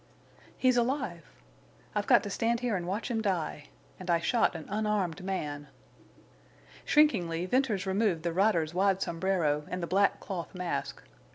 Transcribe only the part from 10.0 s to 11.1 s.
cloth mask.